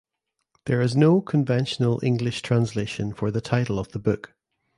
There 0.65 0.81
is 0.81 0.95
no 0.95 1.21
conventional 1.21 1.99
English 2.03 2.41
translation 2.41 3.13
for 3.13 3.29
the 3.29 3.39
title 3.39 3.77
of 3.77 3.89
the 3.89 3.99
book. 3.99 4.33